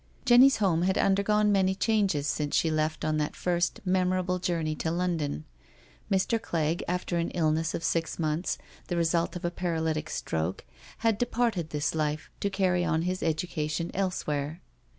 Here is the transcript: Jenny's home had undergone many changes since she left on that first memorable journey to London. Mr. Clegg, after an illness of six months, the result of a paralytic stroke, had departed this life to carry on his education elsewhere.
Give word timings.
Jenny's 0.25 0.57
home 0.57 0.81
had 0.81 0.97
undergone 0.97 1.51
many 1.51 1.75
changes 1.75 2.25
since 2.25 2.55
she 2.55 2.71
left 2.71 3.05
on 3.05 3.17
that 3.17 3.35
first 3.35 3.81
memorable 3.85 4.39
journey 4.39 4.73
to 4.77 4.89
London. 4.89 5.45
Mr. 6.09 6.41
Clegg, 6.41 6.83
after 6.87 7.19
an 7.19 7.29
illness 7.35 7.75
of 7.75 7.83
six 7.83 8.17
months, 8.17 8.57
the 8.87 8.97
result 8.97 9.35
of 9.35 9.45
a 9.45 9.51
paralytic 9.51 10.09
stroke, 10.09 10.65
had 11.05 11.19
departed 11.19 11.69
this 11.69 11.93
life 11.93 12.31
to 12.39 12.49
carry 12.49 12.83
on 12.83 13.03
his 13.03 13.21
education 13.21 13.91
elsewhere. 13.93 14.59